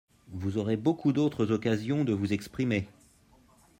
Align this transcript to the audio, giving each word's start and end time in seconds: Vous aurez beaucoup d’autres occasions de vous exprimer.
Vous 0.31 0.57
aurez 0.57 0.77
beaucoup 0.77 1.13
d’autres 1.13 1.51
occasions 1.51 2.03
de 2.03 2.11
vous 2.11 2.33
exprimer. 2.33 2.87